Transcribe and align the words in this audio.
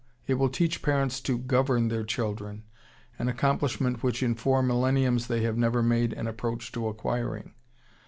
It 0.25 0.33
will 0.33 0.49
teach 0.49 0.81
parents 0.81 1.19
to 1.21 1.37
govern 1.37 1.89
their 1.89 2.03
children, 2.03 2.63
an 3.19 3.27
accomplishment 3.29 4.01
which 4.01 4.23
in 4.23 4.33
four 4.33 4.63
millenniums 4.63 5.27
they 5.27 5.43
have 5.43 5.57
never 5.57 5.83
made 5.83 6.11
an 6.13 6.25
approach 6.25 6.71
to 6.71 6.87
acquiring. 6.87 7.53